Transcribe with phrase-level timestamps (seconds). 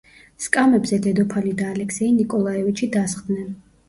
[0.43, 3.53] სკამებზე დედოფალი და ალექსეი ნიკოლაევიჩი დასხდნენ.